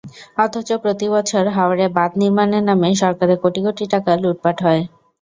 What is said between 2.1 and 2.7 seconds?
নির্মাণের